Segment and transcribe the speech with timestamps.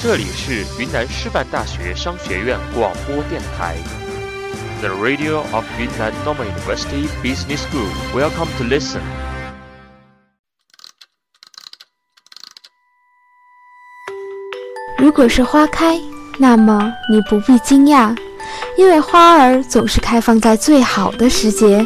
[0.00, 3.74] 这里是云南师范大学商学院广播电台
[4.80, 7.88] ，The Radio of Yunnan Normal University Business School.
[8.14, 9.00] Welcome to listen.
[14.98, 16.00] 如果是花开，
[16.38, 18.16] 那么你不必惊讶，
[18.76, 21.84] 因为花儿总是开放在最好的时节；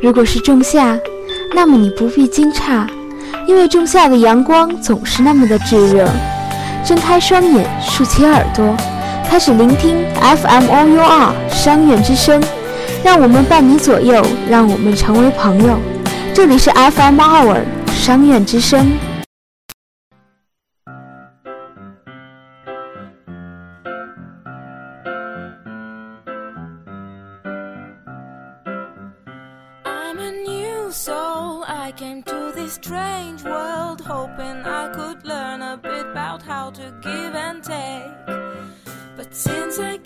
[0.00, 0.96] 如果是仲夏，
[1.52, 2.88] 那么你不必惊诧，
[3.48, 6.08] 因为仲夏的阳光总是那么的炙热。
[6.84, 8.76] 睁开双眼，竖起耳朵，
[9.28, 12.42] 开始聆听 FM OUR 商院之声，
[13.04, 15.78] 让我们伴你左右，让我们成为朋友。
[16.34, 17.60] 这里是 FM OUR
[17.92, 18.90] 商院之声。
[37.02, 38.26] give and take.
[39.16, 39.96] But since I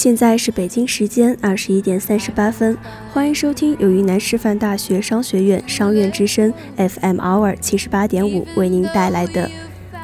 [0.00, 2.74] 现在是北京时间二十一点三十八分，
[3.12, 9.50] 欢迎收听由云南师范大学商学院商院之声 FM Hour 七十八点五为您带来的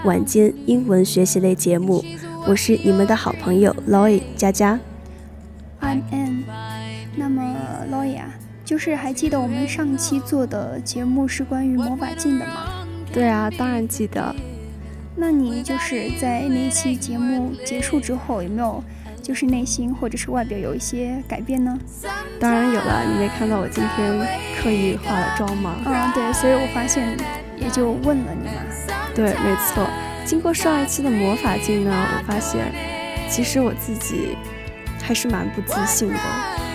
[0.04, 2.04] 晚间英文学习类节目。
[2.46, 4.78] 我是你们的好朋友 Loy 佳佳。
[5.80, 6.42] I'm Ann。
[7.16, 7.56] 那么
[7.90, 8.34] Loy 啊，
[8.66, 12.86] 就是还记得我们上期做的节目是关于魔法镜的吗？
[13.10, 14.36] 对啊，当然记得。
[15.16, 18.84] 那你就是在那期节目结束之后有没有？
[19.26, 21.76] 就是内心或者是外表有一些改变呢？
[22.38, 24.16] 当然有了，你没看到我今天
[24.62, 25.74] 刻意化了妆吗？
[25.84, 27.16] 嗯，对，所以我发现
[27.58, 28.62] 也就问了你嘛。
[29.16, 29.84] 对，没错。
[30.24, 32.72] 经过上一期的魔法镜呢，我发现
[33.28, 34.38] 其实我自己
[35.02, 36.20] 还是蛮不自信的，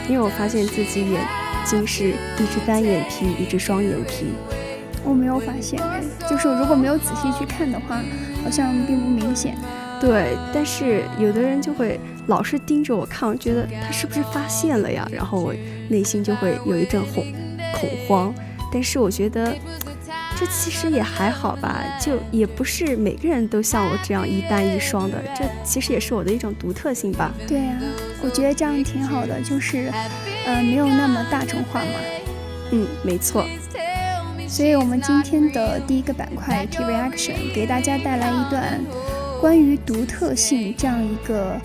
[0.09, 1.21] 因为我发现自己眼
[1.63, 4.33] 睛是一只单眼皮，一只双眼皮。
[5.05, 5.81] 我没有发现，
[6.29, 8.01] 就是如果没有仔细去看的话，
[8.43, 9.55] 好像并不明显。
[10.01, 15.07] 对，但是有的人就会老是盯着我看，我觉得他是不是发现了呀？
[15.11, 15.53] 然后我
[15.87, 17.23] 内心就会有一阵恐
[17.79, 18.33] 恐慌。
[18.73, 19.55] 但是我觉得。
[20.39, 27.31] 这其实也还好吧，就也不是每个人都像我这样一单一双的，这其实也是我的一种独特性吧。
[27.47, 27.79] 对呀，
[28.23, 29.91] 我觉得这样挺好的，就是，
[30.47, 31.91] 呃，没有那么大众化嘛。
[32.71, 33.45] 嗯，没错。
[34.47, 38.81] 所以我们今天的第一个板块 T reaction 给大家带来一段
[39.41, 41.59] 关于独特性这样一个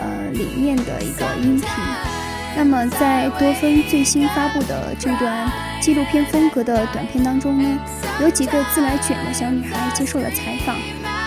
[0.00, 1.68] 呃理念的一个音频。
[2.56, 5.50] 那么在多芬最新发布的这段
[5.80, 7.78] 纪录片风格的短片当中呢？
[8.22, 10.76] 有几个自来卷的小女孩接受了采访，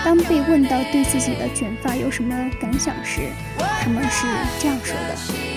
[0.02, 4.26] 当被问到对自己的卷发有什么感想时，她们是
[4.58, 5.49] 这样说的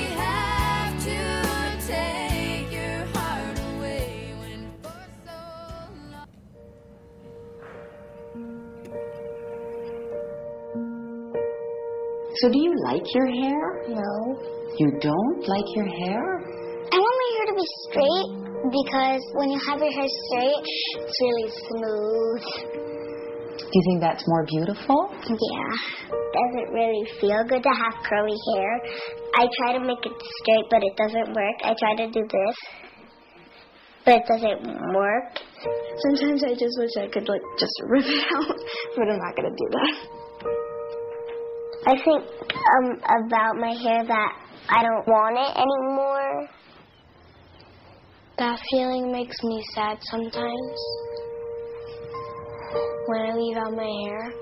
[12.43, 13.63] ：“So do you like your hair?
[13.87, 14.11] No.
[14.75, 16.23] You don't like your hair?
[16.91, 20.63] I want my hair to be straight.” because when you have your hair straight,
[21.03, 22.43] it's really smooth.
[23.59, 25.11] Do you think that's more beautiful?
[25.27, 25.73] Yeah.
[26.07, 28.71] Doesn't really feel good to have curly hair.
[29.35, 31.57] I try to make it straight, but it doesn't work.
[31.63, 32.55] I try to do this,
[34.05, 34.63] but it doesn't
[34.95, 35.39] work.
[36.07, 38.57] Sometimes I just wish I could like just rip it out,
[38.95, 40.22] but I'm not gonna do that.
[41.85, 42.95] I think um,
[43.27, 44.31] about my hair that
[44.69, 46.47] I don't want it anymore.
[48.37, 50.77] That feeling makes me sad sometimes
[53.07, 54.33] when I leave out my hair.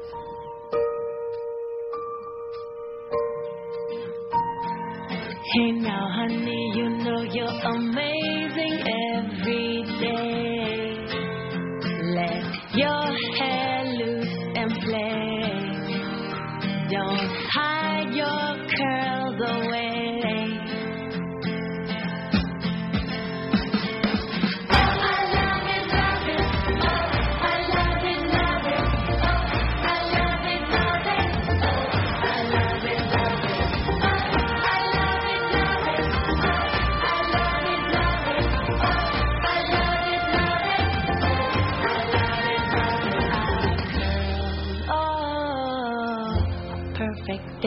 [5.54, 8.21] Hey now, honey, you know you're amazing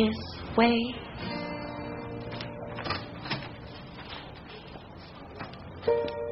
[0.05, 0.95] This way.
[5.87, 6.24] Thank you.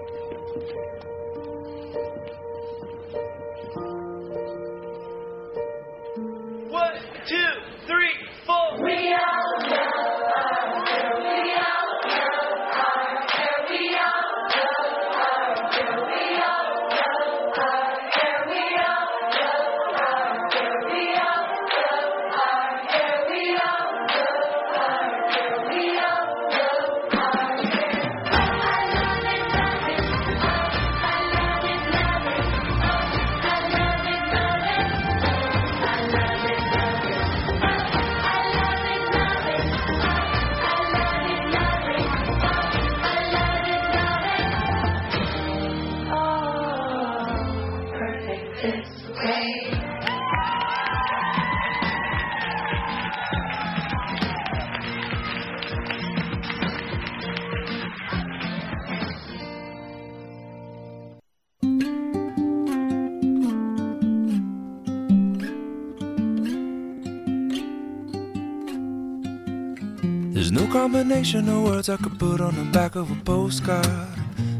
[70.73, 73.87] Combination of words I could put on the back of a postcard.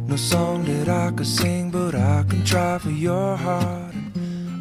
[0.07, 3.95] No song that I could sing, but I can try for your heart.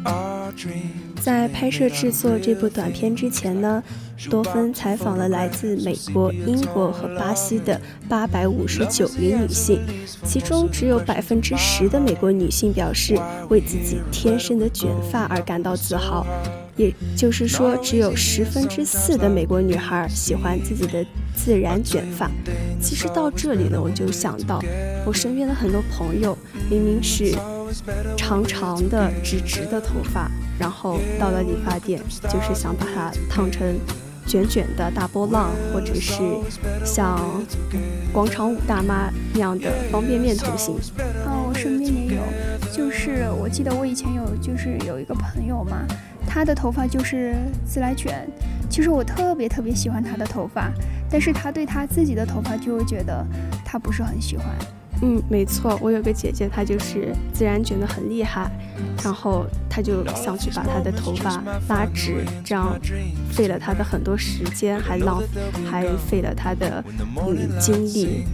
[0.04, 1.20] Our dreams.
[1.20, 3.82] 在拍摄制作这部短片之前呢，
[4.28, 9.80] 多芬采访了来自美国、英国和巴西的八百五十九名女性，
[10.24, 13.16] 其中只有百分之十的美国女性表示
[13.48, 16.26] 为自己天生的卷发而感到自豪，
[17.14, 21.04] 就是说，只有十分之四的美国女孩喜欢自己的
[21.36, 22.30] 自然卷发。
[22.80, 24.62] 其实到这里呢，我就想到
[25.04, 26.36] 我身边的很多朋友，
[26.70, 27.34] 明明是
[28.16, 30.30] 长长的、直直的头发。
[30.58, 33.76] 然后到了理发店，就是想把它烫成
[34.26, 36.12] 卷卷的大波浪，或者是
[36.84, 37.42] 像
[38.12, 40.76] 广场舞大妈那样的方便面头型。
[41.26, 42.22] 哦，我身边也有，
[42.70, 45.84] 就是我记得我以前有就是有一个朋友嘛，
[46.34, 48.26] 他的头发就是自来卷。
[48.70, 50.72] 其实我特别特别喜欢他的头发，
[51.10, 53.22] 但是他对他自己的头发就觉得
[53.62, 54.46] 他不是很喜欢。
[55.02, 58.50] 嗯，没错，我有个姐姐，她就是自然卷的很厉害，
[59.02, 62.78] 然后她就想去把她的头发拉直，这样
[63.30, 65.20] 费了她的很多时间，还浪
[65.68, 66.82] 还费了她的
[67.26, 68.24] 嗯精力，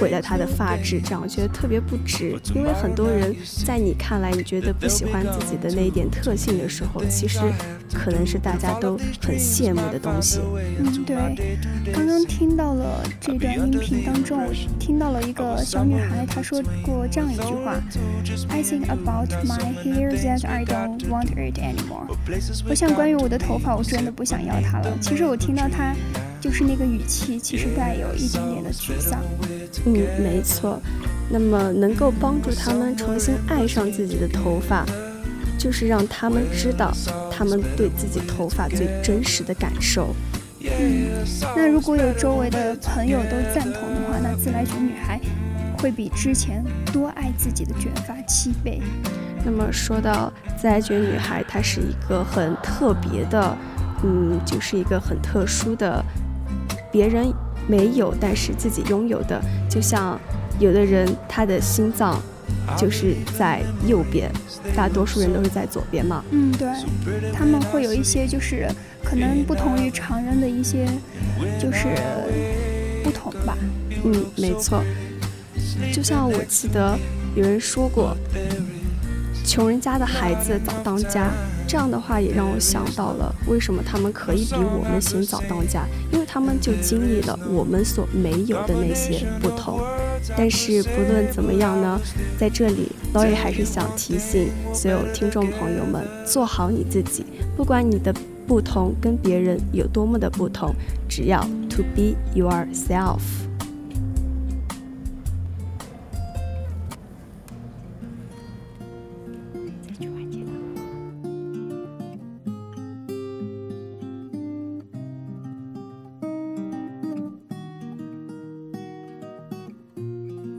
[0.00, 2.36] 毁了她的发质，这样我觉得特别不值。
[2.52, 3.34] 因为很多人
[3.64, 7.38] 在你看来，你觉得不喜欢自己的那一点特性的时候，其实
[7.94, 10.40] 可能是大家都很羡慕的东西。
[10.80, 11.16] 嗯，对。
[11.92, 16.07] 刚刚听到了这段音频当中，我听到了一个小女孩。
[16.26, 17.80] 他说过这样一句话
[18.48, 22.06] ：“I think about my hair that I don't want it anymore。”
[22.68, 24.98] 我想关于我的头发，我真的不想要它了。
[25.00, 25.94] 其实我听到他
[26.40, 29.20] 就是那个语气，其实带有一点点的沮丧。
[29.86, 30.80] 嗯，没错。
[31.30, 34.86] 那么能够帮助他们重新爱上自己的头发，
[35.58, 36.92] 就是让他们知道
[37.30, 40.14] 他们对自己头发最真实的感受。
[40.60, 41.08] 嗯，
[41.56, 45.20] 那如果有周围的朋友都赞同的话，那自来卷女孩。
[45.78, 48.80] 会比之前多爱自己的卷发七倍。
[49.44, 53.56] 那么说到自来卷女孩，她是一个很特别的，
[54.04, 56.04] 嗯，就是一个很特殊的，
[56.92, 57.32] 别人
[57.66, 59.40] 没有但是自己拥有的。
[59.70, 60.18] 就像
[60.58, 62.20] 有的人他的心脏
[62.76, 64.30] 就是在右边，
[64.74, 66.24] 大多数人都是在左边嘛。
[66.30, 66.68] 嗯，对，
[67.32, 68.68] 他们会有一些就是
[69.04, 70.84] 可能不同于常人的一些
[71.60, 71.88] 就是
[73.04, 73.56] 不同吧。
[74.04, 74.82] 嗯，没错。
[75.98, 76.96] 就像我记得
[77.34, 78.16] 有人说过，
[79.44, 81.32] 穷人家的孩子早当家，
[81.66, 89.80] 这样的话也让我想到了为什么他们可以比我们先早当家，因为他们就经历了我们所没有的那些不同。
[90.36, 92.00] 但是不论怎么样呢，
[92.38, 97.26] 在这里老爷还是想提醒所有听众朋友们，做好你自己，
[97.56, 98.14] 不管你的
[98.46, 100.72] 不同跟别人有多么的不同，
[101.08, 103.47] 只要 to be yourself。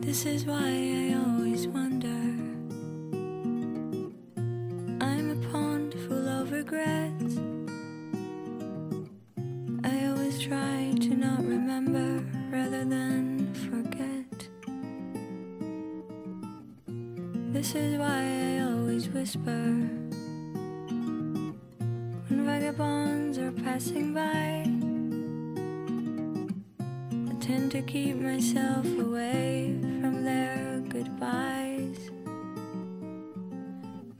[0.10, 2.08] This is why I always wonder.
[5.06, 7.38] I'm a pond full of regrets.
[9.84, 14.50] I always try to not remember rather than forget.
[17.54, 18.24] This is why
[18.56, 19.62] I always whisper.
[22.30, 24.66] When vagabonds are passing by,
[27.30, 29.79] I tend to keep myself away
[31.00, 32.10] goodbyes.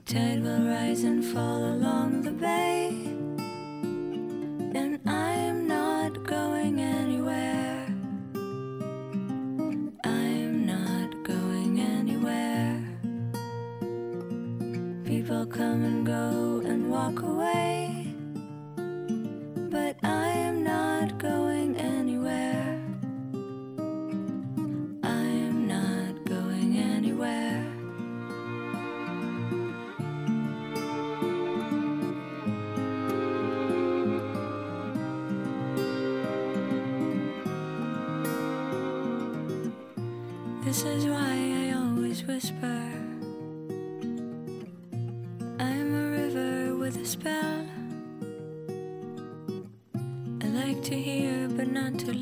[0.06, 2.99] Tide will rise and fall along the bay.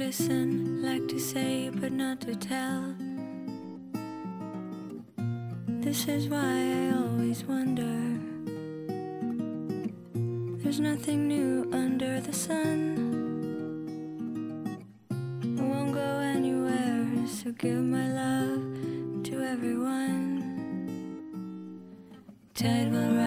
[0.09, 2.95] Listen, like to say but not to tell.
[5.85, 7.97] This is why I always wonder.
[10.63, 12.73] There's nothing new under the sun.
[15.61, 18.65] I won't go anywhere, so give my love
[19.25, 20.25] to everyone.
[22.55, 23.18] Tide will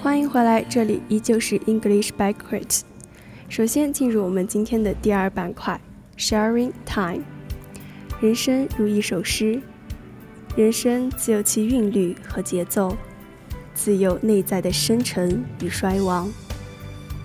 [0.00, 2.82] 欢迎回来，这里依旧是 English by Crit。
[3.48, 5.80] 首先进入我们今天的第二板块
[6.16, 7.24] ，Sharing Time。
[8.20, 9.60] 人生如一首诗，
[10.54, 12.96] 人生自有其韵律和节奏，
[13.74, 16.30] 自有内在的生成与衰亡。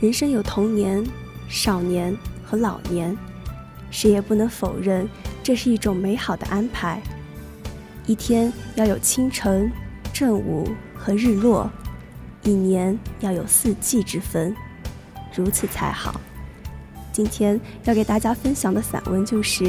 [0.02, 1.06] 人生有童年、
[1.48, 3.16] 少年和老年，
[3.92, 5.08] 谁也不能否认
[5.44, 7.00] 这是一种美好的安排。
[8.08, 9.72] 一天要有清晨、
[10.12, 11.70] 正午和日落。
[12.43, 14.55] 一年要有四季之分，
[15.35, 16.21] 如此才好。
[17.13, 19.65] 今天要给大家分享的散文就是《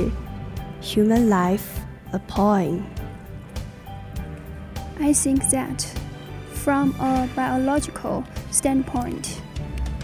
[0.81, 1.59] Human Life:
[2.11, 5.85] A Poem》。I think that,
[6.53, 9.39] from a biological standpoint,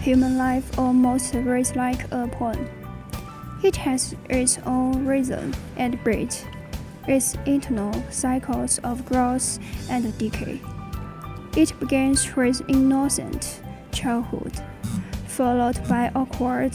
[0.02, 2.66] human life almost reads like a poem.
[3.62, 6.44] It has its own rhythm and beat,
[7.06, 9.58] its internal cycles of growth
[9.90, 10.60] and decay.
[11.55, 14.53] It begins with innocent childhood,
[15.27, 16.71] followed by awkward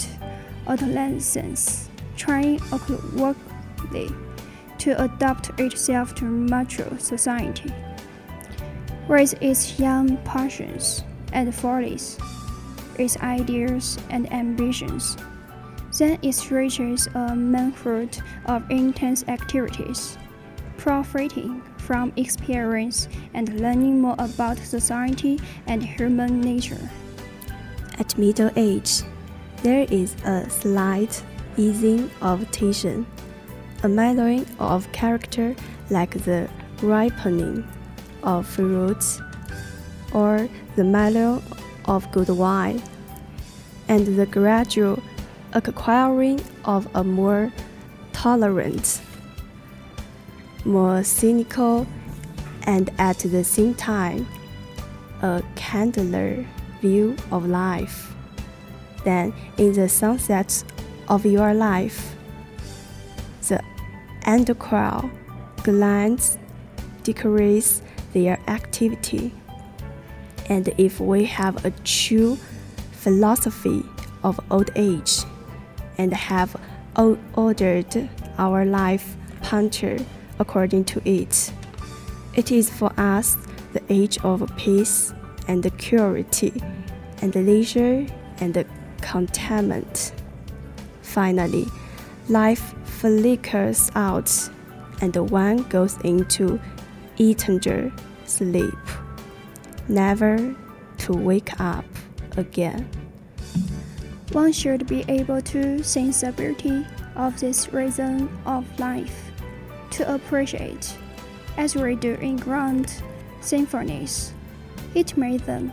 [0.67, 4.11] adolescence, trying awkwardly
[4.79, 7.73] to adapt itself to mature society.
[9.09, 12.19] With its young passions and follies,
[12.99, 15.17] its ideas and ambitions,
[15.97, 20.19] then it reaches a manhood of intense activities,
[20.77, 26.91] profiting from experience and learning more about society and human nature.
[27.99, 29.03] At middle age,
[29.63, 31.23] there is a slight
[31.57, 33.07] easing of tension,
[33.85, 35.55] a mellowing of character
[35.89, 36.49] like the
[36.83, 37.67] ripening
[38.25, 39.21] of fruits
[40.13, 41.41] or the mellow
[41.85, 42.83] of good wine,
[43.89, 45.01] and the gradual
[45.53, 47.53] acquiring of a more
[48.13, 49.01] tolerant
[50.67, 51.87] more cynical,
[52.65, 54.27] and at the same time,
[55.23, 56.45] a kindler
[56.81, 58.13] view of life.
[59.05, 60.65] Then, in the sunset
[61.09, 62.17] of your life,
[63.47, 63.63] the
[64.25, 65.11] endocrine
[65.63, 66.37] glands
[67.05, 69.33] decrease their activity.
[70.49, 72.37] And if we have a true
[72.93, 73.85] philosophy
[74.25, 75.23] of old age
[75.99, 76.57] and have
[77.37, 80.05] ordered our life punctured
[80.39, 81.53] according to it.
[82.35, 83.37] It is for us
[83.73, 85.13] the age of peace
[85.49, 86.53] and the purity,
[87.23, 88.07] and the leisure
[88.39, 88.67] and the
[89.01, 90.13] contentment.
[91.03, 91.67] Finally,
[92.29, 94.51] life flickers out,
[95.01, 96.61] and one goes into
[97.21, 97.93] eternal
[98.25, 98.75] sleep,
[99.89, 100.55] never
[100.99, 101.85] to wake up
[102.37, 102.89] again.
[104.33, 109.26] One should be able to sense the beauty of this rhythm of life
[109.97, 110.95] to appreciate,
[111.57, 113.03] as we do in grand
[113.41, 114.35] symphonies,
[114.95, 115.73] its rhythm,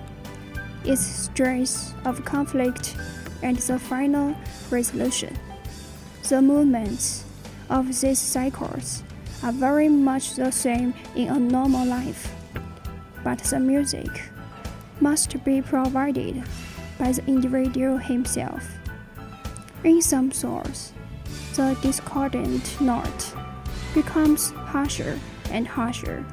[0.86, 2.96] its stress of conflict,
[3.42, 4.34] and the final
[4.70, 5.38] resolution.
[6.30, 7.26] The movements
[7.70, 9.04] of these cycles
[9.44, 12.34] are very much the same in a normal life,
[13.26, 14.32] but the music
[15.02, 16.42] must be provided
[16.98, 18.66] by the individual himself.
[19.84, 20.94] In some sorts,
[21.56, 23.34] the discordant note
[23.94, 25.20] becomes harsher
[25.52, 26.26] and harsher,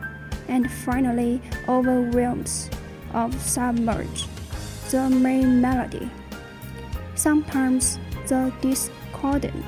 [0.49, 2.70] and finally overwhelms
[3.12, 4.27] of submerge
[4.90, 6.11] the main melody.
[7.14, 9.64] Sometimes the discordant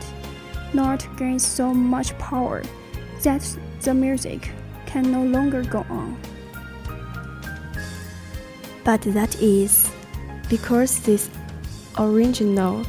[0.72, 2.62] note gains so much power
[3.22, 4.50] that the music
[4.86, 6.16] can no longer go on.
[8.84, 9.90] But that is
[10.48, 11.30] because this
[11.98, 12.84] original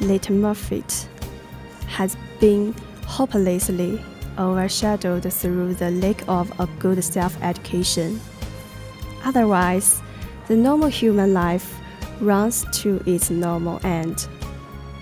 [0.00, 1.06] leitmotif
[1.86, 2.74] has been
[3.06, 4.02] hopelessly
[4.40, 8.20] overshadowed through the lack of a good self education.
[9.24, 10.02] Otherwise,
[10.48, 11.76] the normal human life
[12.20, 14.26] runs to its normal end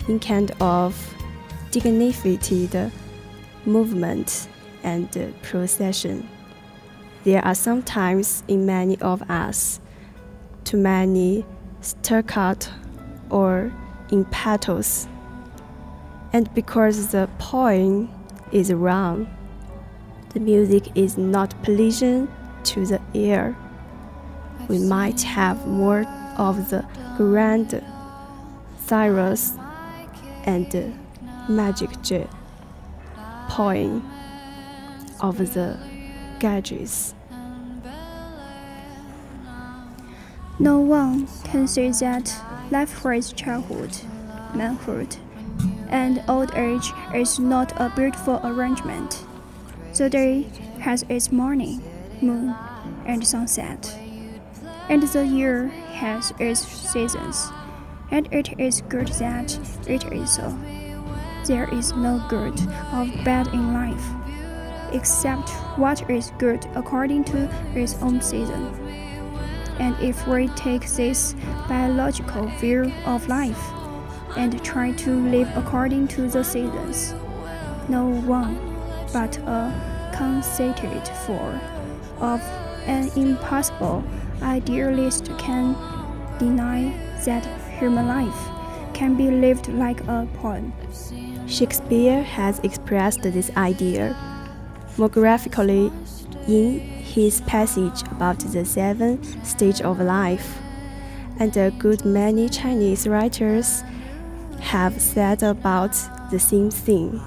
[0.08, 1.14] in kind of
[1.70, 2.92] dignified
[3.64, 4.48] movement
[4.82, 6.28] and procession.
[7.24, 9.80] There are sometimes in many of us
[10.64, 11.44] too many
[11.80, 12.70] staccato
[13.30, 13.72] or
[14.10, 15.06] impetus,
[16.32, 18.08] and because the poem
[18.52, 19.28] is wrong.
[20.30, 22.28] The music is not pleasing
[22.64, 23.56] to the ear.
[24.68, 26.04] We might have more
[26.36, 27.82] of the grand
[28.86, 29.54] Cyrus
[30.44, 30.98] and
[31.48, 32.30] magic jet
[33.48, 34.08] poem
[35.20, 35.78] of the
[36.38, 37.14] Gadgets.
[40.60, 42.32] No one can say that
[42.70, 43.96] life frees childhood,
[44.54, 45.16] manhood,
[45.90, 49.24] and old age is not a beautiful arrangement.
[49.94, 50.46] The day
[50.80, 51.82] has its morning,
[52.20, 52.54] moon,
[53.06, 53.98] and sunset.
[54.88, 57.50] and the year has its seasons,
[58.10, 60.56] and it is good that it is so.
[61.46, 62.58] There is no good
[62.92, 64.04] or bad in life,
[64.92, 68.66] except what is good according to its own season.
[69.78, 71.34] And if we take this
[71.68, 73.62] biological view of life
[74.38, 77.12] and try to live according to the seasons,
[77.88, 78.56] no one
[79.12, 81.58] but a conceited fool
[82.20, 82.40] of
[82.86, 84.04] an impossible
[84.40, 85.74] idealist can
[86.38, 86.92] deny
[87.24, 87.44] that
[87.78, 88.40] human life
[88.94, 90.72] can be lived like a poem.
[91.48, 94.16] Shakespeare has expressed this idea
[94.96, 95.90] more graphically
[96.46, 100.58] in his passage about the seven stages of life,
[101.38, 103.82] and a good many Chinese writers
[104.60, 105.96] have said about
[106.30, 107.20] the same thing.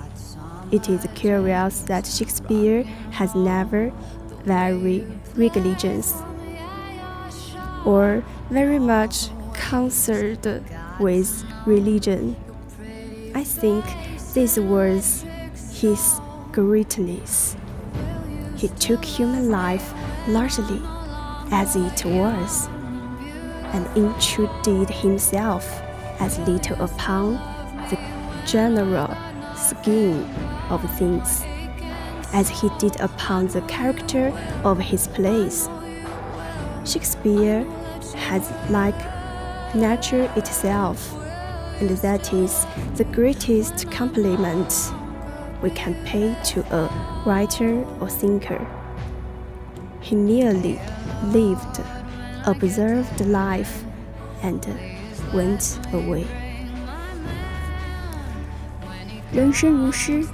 [0.72, 3.92] It is curious that Shakespeare has never
[4.44, 6.22] very religious
[7.86, 10.64] or very much concerned
[11.00, 12.36] with religion.
[13.36, 13.86] I think
[14.34, 15.26] this was
[15.74, 16.20] his
[16.52, 17.56] greatness.
[18.56, 19.94] He took human life
[20.28, 20.82] largely
[21.52, 22.68] as it was
[23.74, 25.82] and intruded himself
[26.22, 27.34] as little upon
[27.90, 27.98] the
[28.46, 29.10] general
[29.56, 30.24] scheme
[30.70, 31.44] of things
[32.34, 34.32] as he did upon the character
[34.64, 35.68] of his plays.
[36.86, 37.66] Shakespeare
[38.16, 38.96] has like
[39.76, 41.14] nature itself,
[41.80, 44.94] and that is the greatest compliment
[45.62, 48.66] we can pay to a writer or thinker.
[50.00, 50.80] He merely
[51.26, 51.82] lived,
[52.46, 53.84] observed life,
[54.42, 54.66] and
[55.34, 56.24] went away.
[59.32, 60.26] 人生如诗，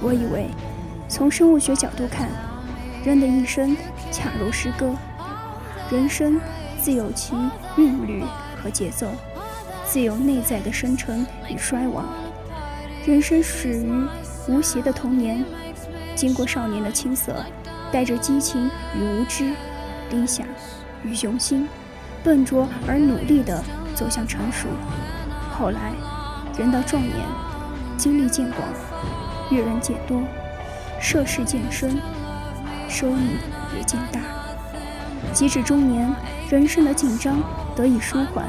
[0.00, 0.46] 我以为，
[1.08, 2.28] 从生物学角度看，
[3.04, 3.76] 人的一生
[4.10, 4.94] 恰如诗歌。
[5.90, 6.40] 人生
[6.80, 7.34] 自有其
[7.76, 8.22] 韵律
[8.62, 9.08] 和节奏，
[9.84, 12.06] 自有内在的生成与衰亡。
[13.06, 14.06] 人生始于
[14.46, 15.44] 无邪的童年，
[16.14, 17.44] 经过少年的青涩，
[17.90, 19.54] 带着激情与无知、
[20.10, 20.46] 理想
[21.02, 21.66] 与雄心，
[22.22, 23.64] 笨拙而努力的
[23.98, 24.68] 走向成熟。
[25.50, 25.92] 后来，
[26.56, 27.16] 人到壮年，
[27.96, 28.60] 经历渐广，
[29.50, 30.22] 阅人渐多，
[31.00, 32.00] 涉世渐深，
[32.88, 33.38] 收益
[33.76, 34.20] 也渐大。
[35.32, 36.08] 及至中年，
[36.48, 37.42] 人生的紧张
[37.74, 38.46] 得以舒缓，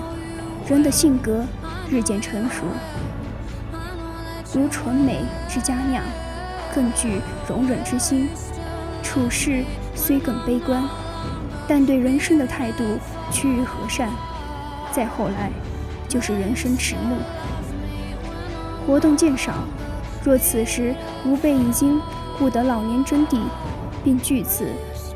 [0.68, 1.44] 人的性格
[1.90, 2.64] 日渐成熟，
[4.54, 6.04] 如纯美之佳酿，
[6.76, 8.30] 更具容忍之心。
[9.02, 9.64] 处事
[9.96, 10.84] 虽更悲观，
[11.68, 12.84] 但对人生的态度
[13.32, 14.10] 趋于和善。
[14.92, 15.52] 再后来，
[16.08, 17.18] 就是人生迟暮，
[18.86, 19.54] 活动渐少。
[20.24, 20.94] 若此时
[21.26, 22.02] 吾辈已经
[22.42, 23.40] 悟得老年真谛，
[24.04, 24.68] 并据此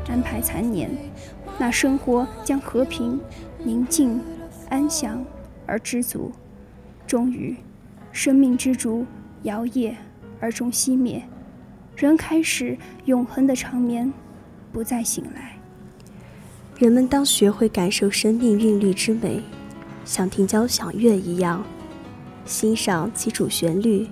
[0.08, 0.90] 安排残年。
[1.58, 3.20] 那生活将和平、
[3.62, 4.20] 宁静、
[4.70, 5.24] 安详
[5.66, 6.32] 而知足。
[7.06, 7.54] 终于，
[8.12, 9.06] 生命之烛
[9.42, 9.94] 摇曳
[10.40, 11.22] 而终熄灭，
[11.96, 14.12] 人开始永恒的长眠，
[14.72, 15.58] 不再醒来。
[16.78, 19.42] 人们当学会感受生命韵律之美，
[20.04, 21.64] 像听交响乐一样，
[22.44, 24.08] 欣赏其主旋律、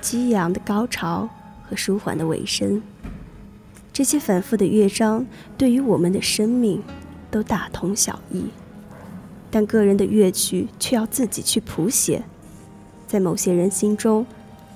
[0.00, 1.28] 激昂的高潮
[1.68, 2.82] 和舒缓的尾声。
[3.92, 6.82] 这些反复的乐章对于我们的生命
[7.30, 8.44] 都大同小异，
[9.50, 12.24] 但个人的乐曲却要自己去谱写。
[13.06, 14.26] 在某些人心中，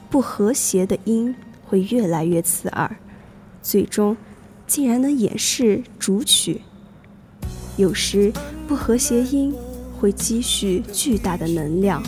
[0.09, 1.35] 不和谐的音
[1.67, 2.97] 会越来越刺耳，
[3.61, 4.17] 最终
[4.67, 6.63] 竟然能掩饰主曲。
[7.77, 8.33] 有时，
[8.67, 9.55] 不和谐音
[10.01, 12.03] 会积蓄巨大的能量，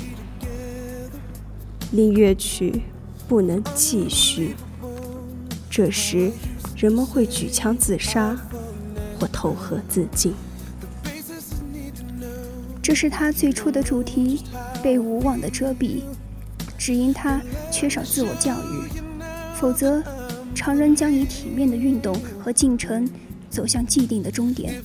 [1.93, 2.83] 令乐曲
[3.29, 4.55] 不能继续。
[5.71, 6.33] 这时。
[6.75, 8.37] 人们会举枪自杀，
[9.17, 10.35] 或投河自尽。
[12.83, 14.43] 这是他最初的主题
[14.83, 16.03] 被无望的遮蔽，
[16.77, 18.89] 只因他缺少自我教育。
[19.55, 20.03] 否则，
[20.57, 23.09] 常人将以体面的运动和进程
[23.49, 24.83] 走向既定的终点。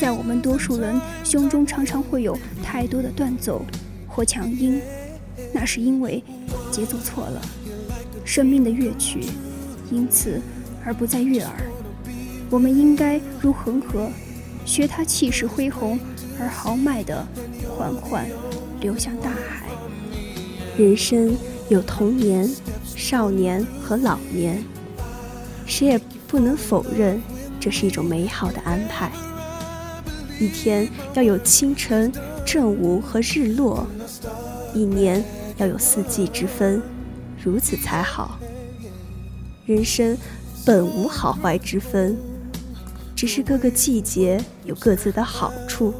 [0.00, 3.64] 在我们多数人胸中，常常会有太多的断奏
[4.08, 4.80] 或强音，
[5.52, 6.22] 那是因为
[6.70, 7.40] 节奏错了。
[8.24, 9.20] 生命的乐曲，
[9.90, 10.40] 因此。
[10.84, 11.52] 而不再悦耳。
[12.50, 14.10] 我们应该如恒河，
[14.64, 15.96] 学它气势恢宏
[16.40, 17.24] 而豪迈地
[17.68, 18.26] 缓缓
[18.80, 19.68] 流向大海。
[20.76, 21.36] 人生
[21.68, 22.52] 有童年、
[22.96, 24.60] 少年和老年，
[25.66, 27.22] 谁也不能否认
[27.60, 29.12] 这是一种美好的安排。
[30.40, 32.12] 一天要有清晨、
[32.44, 33.86] 正午和日落，
[34.74, 35.24] 一年
[35.56, 36.82] 要有四季之分，
[37.42, 38.38] 如此才好。
[39.66, 40.16] 人生。
[40.64, 42.16] 本无好坏之分，
[43.16, 45.92] 只是各个季节有各自的好处。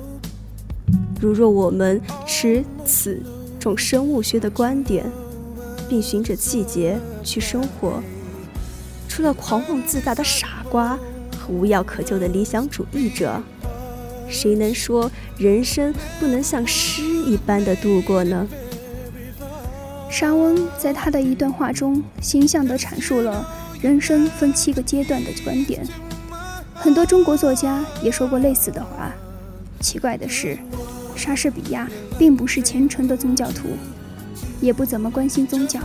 [1.20, 3.20] 如若我们持此
[3.58, 5.04] 种生物学的观点，
[5.88, 8.00] 并循着季节去生活，
[9.08, 10.96] 除了狂妄自大的傻瓜
[11.36, 13.42] 和无药可救的理想主义者，
[14.32, 18.48] 谁能说人生不能像诗一般的度过呢？
[20.10, 23.46] 沙翁在他的一段话中，形象地阐述了
[23.80, 25.86] 人生分七个阶段的观点。
[26.74, 29.12] 很多中国作家也说过类似的话。
[29.80, 30.58] 奇怪的是，
[31.14, 33.68] 莎士比亚并不是虔诚的宗教徒，
[34.60, 35.80] 也不怎么关心宗教。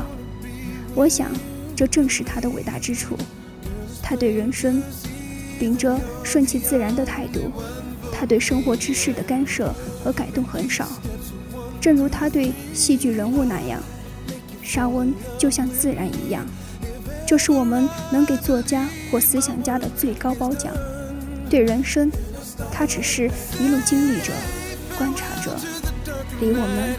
[0.95, 1.29] 我想，
[1.75, 3.17] 这正是他的伟大之处。
[4.01, 4.81] 他对人生
[5.59, 7.51] 秉着顺其自然的态度，
[8.17, 9.71] 他对生活之事的干涉
[10.03, 10.87] 和改动很少。
[11.79, 13.79] 正如他对戏剧人物那样。
[14.63, 16.45] 沙翁就像自然一样，
[17.25, 20.73] 这是我们能给作家或思想家的最高褒奖。
[21.49, 22.11] 对人生，
[22.69, 24.33] 他只是一路经历着，
[24.97, 25.55] 观察着，
[26.41, 26.97] 离我们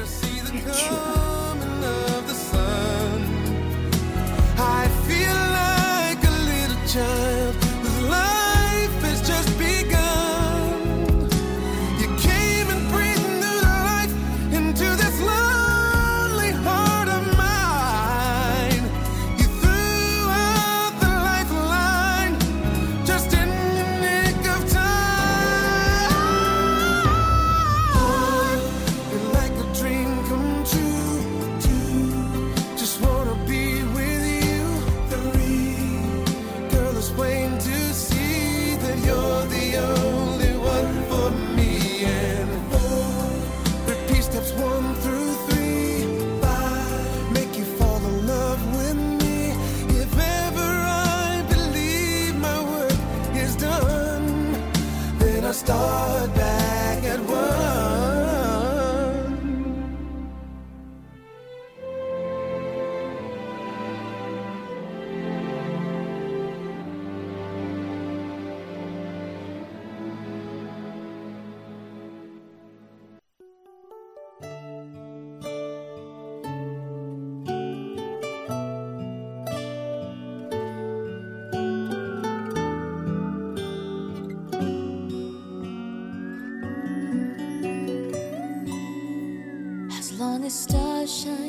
[90.49, 91.48] the stars shine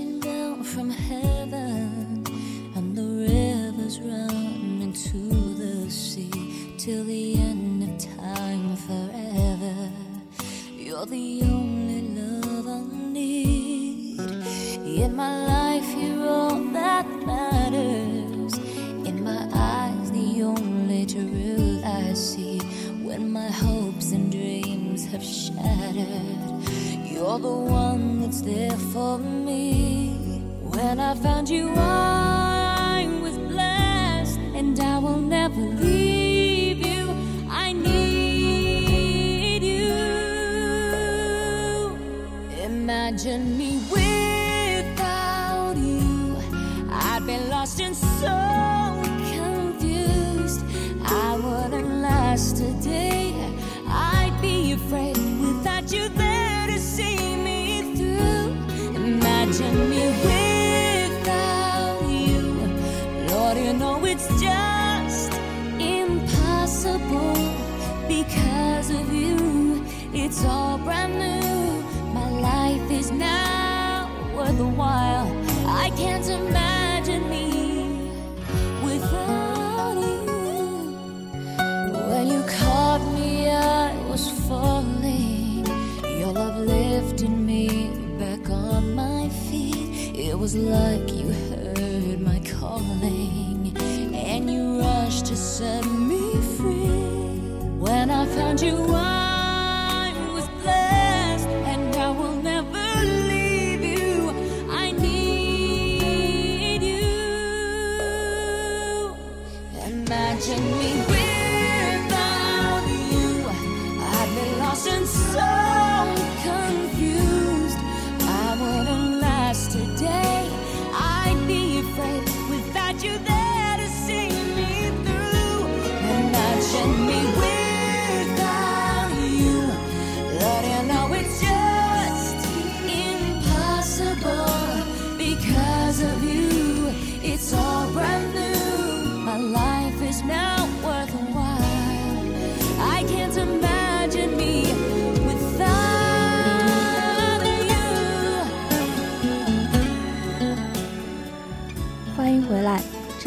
[59.49, 60.05] Imagine me
[61.09, 62.53] without you.
[63.31, 65.33] Lord, you know it's just
[65.79, 67.33] impossible
[68.07, 69.83] because of you.
[70.13, 71.81] It's all brand new.
[72.13, 75.27] My life is now worth a while.
[75.65, 76.58] I can't imagine
[90.49, 93.71] Was like you heard my calling
[94.15, 96.89] and you rushed to set me free.
[97.77, 99.18] When I found you, I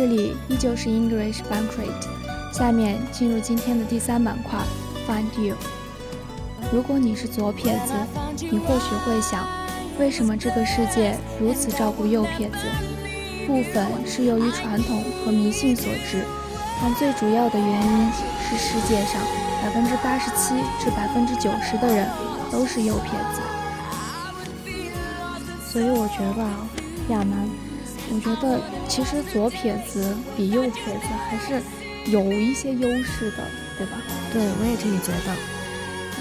[0.02, 1.86] 这里依旧是 English Banquet。
[2.52, 4.58] 下面进入今天的第三板块
[5.06, 5.54] ，Find You。
[6.72, 7.92] 如果你是左撇子，
[8.50, 9.46] 你或许会想，
[10.00, 12.56] 为什么这个世界如此照顾右撇子？
[13.46, 16.24] 部分是由于传统和迷信所致，
[16.80, 18.12] 但最主要的原因
[18.42, 19.22] 是世界上
[19.62, 22.08] 百分之八十七至百分之九十的人
[22.50, 23.40] 都是右撇子。
[25.70, 26.42] 所以我觉得，
[27.14, 27.48] 亚楠，
[28.14, 31.62] 我觉得其实左撇子比右撇子还是。
[32.06, 33.36] 有一些优势的，
[33.78, 33.92] 对吧？
[34.32, 35.32] 对，我也这么觉得。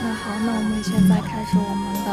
[0.04, 2.12] 那好，那我们现在开始我们的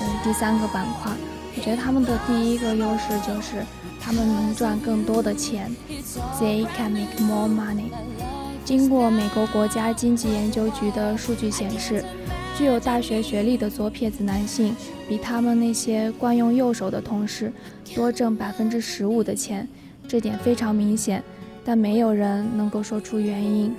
[0.00, 1.12] 呃第三个板块。
[1.56, 3.64] 我觉得他们的第一个优势就是
[4.00, 5.70] 他们能赚更多的钱
[6.40, 7.92] ，They can make more money。
[8.64, 12.04] 经过美国国家经济研究局的数据显示，
[12.60, 14.76] 具有大学学历的左撇子男性
[15.08, 17.50] 比他们那些惯用右手的同事
[17.94, 19.66] 多挣百分之十五的钱，
[20.06, 21.22] 这点非常明显。
[21.64, 23.74] 但没有人能够说出原因。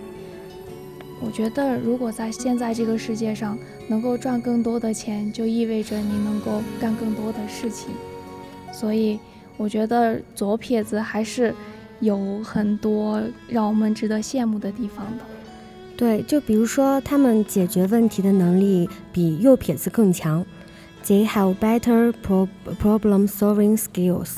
[1.23, 3.55] 我觉得，如果在现在这个世界上
[3.87, 7.91] 能够赚更多的钱，就意味着你能够干更多的事情。
[8.73, 9.19] 所以，
[9.57, 11.53] 我觉得左撇子还是
[11.99, 15.23] 有很多让我们值得羡慕的地方的。
[16.01, 20.43] 对，就比如说他们解决问题的能力比右撇子更强。
[21.05, 22.11] They have better
[22.81, 24.37] problem-solving skills.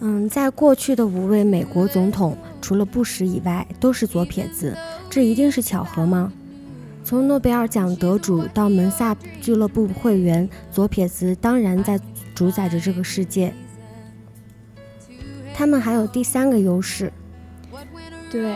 [0.00, 4.76] 嗯，在过去的五位美国总统，除了布什以外，都是左撇子，
[5.08, 6.30] 这一定是巧合吗？
[7.02, 11.98] 从诺贝尔奖得主到门萨俱乐部会员，左撇子当然在
[12.34, 13.54] 主宰着这个世界。
[15.54, 17.10] 他们还有第三个优势，
[18.30, 18.54] 对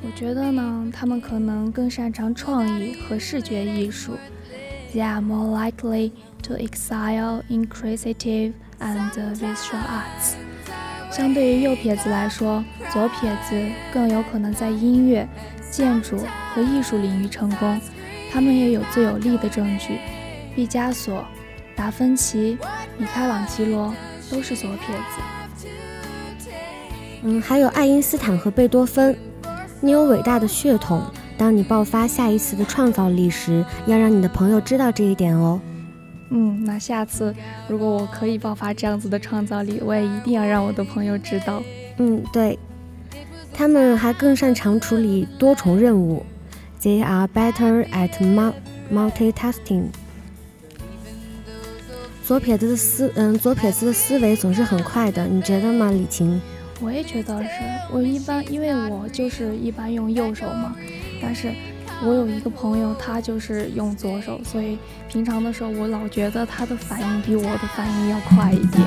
[0.00, 4.16] 我觉得呢，他们可能更擅长创意和视觉艺术。
[4.94, 6.12] They are more likely
[6.44, 10.34] to excel in creative and visual arts.
[11.10, 13.60] 相对于右撇子来说，左撇子
[13.92, 15.28] 更有可能在音乐、
[15.70, 16.18] 建筑
[16.54, 17.80] 和艺术领域成功。
[18.30, 19.98] 他们也有最有力的证据：
[20.54, 21.24] 毕加索、
[21.74, 22.56] 达芬奇、
[22.96, 23.92] 米开朗基罗
[24.30, 25.68] 都是左撇子。
[27.22, 29.16] 嗯，还有爱因斯坦和贝多芬。
[29.80, 31.02] 你有伟大的血统，
[31.36, 35.60] 当你爆发下一次的创造力时，要让你的朋友知道这一点哦。
[36.30, 37.34] 嗯，那下次
[37.68, 41.62] 如果我可以爆发这样子的创造力，我也一定要让我的朋友知道。
[41.98, 42.58] 嗯，对，
[43.54, 46.26] 他们还更擅长处理多重任务。
[46.82, 48.10] They are better at
[48.92, 49.84] multitasking。
[52.24, 56.38] 左撇子的思，嗯，左撇子的思维总是很快的，你觉得吗，李晴？
[56.80, 57.48] 我也觉得是。
[57.92, 60.74] 我一般，因为我就是一般用右手嘛，
[61.22, 61.52] 但是。
[62.00, 68.86] 我有一个朋友，他就是用左手，所以平常的时候，我老觉得他的反应比我的反应要快一点。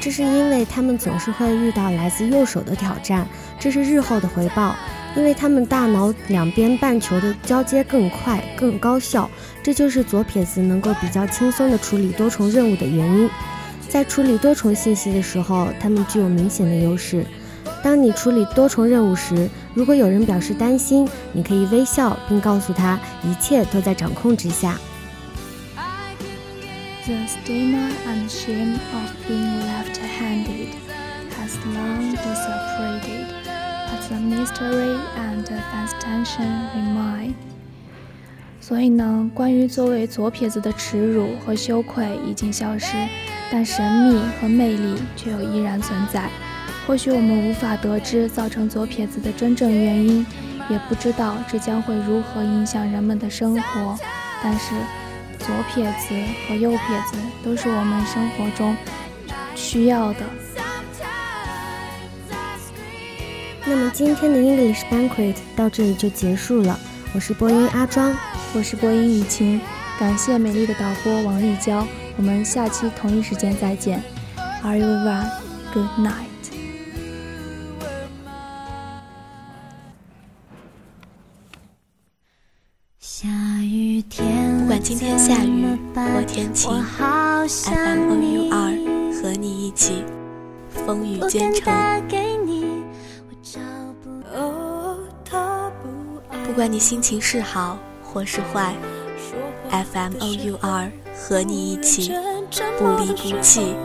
[0.00, 3.26] 这是因为他们总是会遇到来自右手的挑战，
[3.60, 4.74] 这是日后的回报，
[5.14, 9.30] 因为他们大脑两边半球的交接更快、更高效，
[9.62, 13.28] 这就是左撇子能够比较轻松地处理多重任务的原因。
[13.96, 17.24] 在处理多重信息的时候，他们具有明显的优势。
[17.82, 24.78] 当你处理多重任务时，如果有人表示担心，你可以微笑并告诉他一切都在掌控之下。
[27.06, 30.74] The stigma and shame of being left-handed
[31.38, 33.28] has long dissipated,
[33.88, 37.55] but the mystery and fascination remain.
[38.66, 42.96] 所以呢，关于作为左撇子的耻辱和羞愧已经消失，
[43.48, 46.28] 但神秘和魅力却又依然存在。
[46.84, 50.26] 或许我们无法得知造成左撇子的真正原因，
[50.68, 53.96] 也不知道这将会如何影响人们的生活。
[54.42, 54.74] 但是，
[55.38, 56.16] 左撇子
[56.48, 58.76] 和右撇子都是我们生活中
[59.54, 60.20] 需要的。
[63.64, 66.76] 那么，今天的 English Banquet 到这里就结束了。
[67.16, 68.14] 我是播音阿庄，
[68.54, 69.58] 我是播音雨晴，
[69.98, 71.82] 感谢美丽的导播王丽娇。
[72.18, 74.02] 我们下期同一时间再见。
[74.62, 75.26] Are you well?
[75.72, 76.26] Good night.
[84.60, 85.64] 不管今天下雨
[85.94, 86.70] 或天晴
[87.48, 88.76] ，FM O U R
[89.14, 90.04] 和你一起
[90.68, 91.72] 风雨兼程。
[96.56, 98.74] 不管你心情是好或是坏
[99.70, 102.10] ，FM O U R 和你一起
[102.78, 103.76] 不离不弃。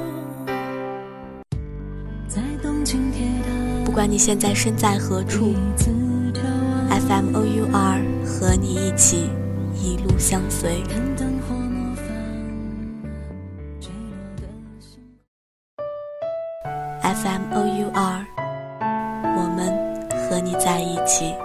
[3.83, 5.53] 不管你现在身在何处
[6.89, 9.29] ，FM O U R 和你一起。
[9.75, 10.81] 一路相随。
[17.01, 18.25] FM O U R，
[19.35, 21.35] 我们和你在一起。